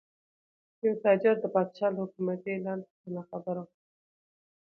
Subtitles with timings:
[0.85, 3.67] یو تاجر د پادشاه له حکومتي اعلان څخه ناخبره و.